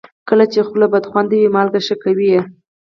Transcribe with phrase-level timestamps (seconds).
[0.29, 2.33] کله چې خوله بدخوند وي، مالګه ښه کوي.